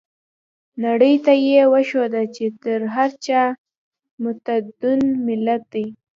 نړۍ 0.85 1.13
ته 1.25 1.33
يې 1.47 1.61
وښوده 1.71 2.23
چې 2.35 2.45
تر 2.63 2.79
هر 2.95 3.09
چا 3.25 3.41
متمدن 4.23 5.01
ملت 5.27 5.61
دی. 5.73 5.85